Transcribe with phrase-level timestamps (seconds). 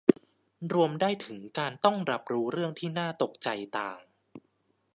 [0.73, 3.99] รวมได้ถึงการต้องรับรู้เรื่องที่น่าตกใจต่าง